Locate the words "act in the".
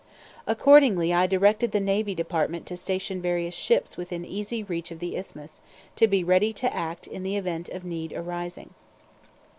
6.75-7.37